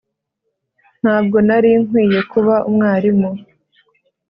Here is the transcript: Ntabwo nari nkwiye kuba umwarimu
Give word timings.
Ntabwo 1.01 1.37
nari 1.47 1.69
nkwiye 1.83 2.19
kuba 2.31 2.55
umwarimu 2.69 3.29